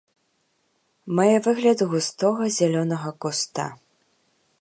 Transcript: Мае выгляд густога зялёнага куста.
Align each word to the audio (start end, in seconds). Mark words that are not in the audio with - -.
Мае 1.19 1.35
выгляд 1.47 1.79
густога 1.91 2.43
зялёнага 2.57 3.11
куста. 3.27 3.67